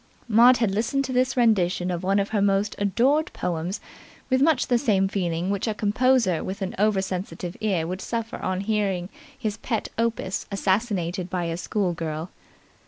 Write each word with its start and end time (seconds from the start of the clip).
Maud 0.27 0.57
had 0.57 0.71
listened 0.71 1.05
to 1.05 1.13
this 1.13 1.37
rendition 1.37 1.91
of 1.91 2.01
one 2.01 2.17
of 2.17 2.29
her 2.29 2.41
most 2.41 2.75
adored 2.79 3.31
poems 3.33 3.79
with 4.31 4.41
much 4.41 4.65
the 4.65 4.79
same 4.79 5.07
feeling 5.07 5.51
which 5.51 5.67
a 5.67 5.75
composer 5.75 6.43
with 6.43 6.63
an 6.63 6.73
over 6.79 7.03
sensitive 7.03 7.55
ear 7.61 7.85
would 7.85 8.01
suffer 8.01 8.37
on 8.37 8.61
hearing 8.61 9.09
his 9.37 9.57
pet 9.57 9.89
opus 9.99 10.47
assassinated 10.51 11.29
by 11.29 11.43
a 11.43 11.55
schoolgirl. 11.55 12.31